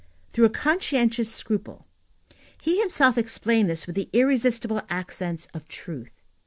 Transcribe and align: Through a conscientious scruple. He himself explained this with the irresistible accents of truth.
Through 0.33 0.45
a 0.45 0.49
conscientious 0.49 1.31
scruple. 1.31 1.85
He 2.59 2.79
himself 2.79 3.19
explained 3.19 3.69
this 3.69 3.85
with 3.85 3.95
the 3.95 4.09
irresistible 4.13 4.81
accents 4.89 5.47
of 5.53 5.67
truth. 5.67 6.23